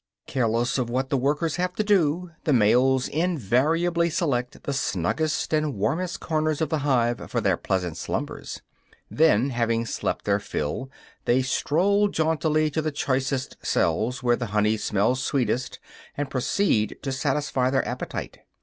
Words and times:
Careless 0.25 0.79
of 0.79 0.89
what 0.89 1.09
the 1.11 1.15
workers 1.17 1.57
have 1.57 1.75
to 1.75 1.83
do, 1.83 2.31
the 2.43 2.53
males 2.53 3.07
invariably 3.07 4.09
select 4.09 4.63
the 4.63 4.73
snuggest 4.73 5.53
and 5.53 5.75
warmest 5.75 6.19
corners 6.19 6.59
of 6.59 6.69
the 6.69 6.79
hive 6.79 7.29
for 7.29 7.39
their 7.39 7.55
pleasant 7.55 7.97
slumbers; 7.97 8.63
then, 9.11 9.51
having 9.51 9.85
slept 9.85 10.25
their 10.25 10.39
fill, 10.39 10.89
they 11.25 11.43
stroll 11.43 12.07
jauntily 12.07 12.71
to 12.71 12.81
the 12.81 12.91
choicest 12.91 13.57
cells, 13.63 14.23
where 14.23 14.35
the 14.35 14.47
honey 14.57 14.75
smells 14.75 15.21
sweetest, 15.23 15.77
and 16.17 16.31
proceed 16.31 16.97
to 17.03 17.11
satisfy 17.11 17.69
their 17.69 17.87
appetite. 17.87 18.39